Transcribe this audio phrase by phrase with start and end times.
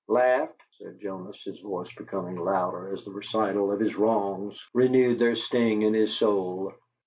[0.07, 5.35] "Laughed," said Jonas, his voice becoming louder as the recital of his wrongs renewed their
[5.35, 6.73] sting in his soul.